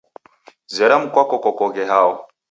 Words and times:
Zera 0.75 0.95
mkwako 1.01 1.35
kokoghe 1.43 1.83
hao 1.91 2.13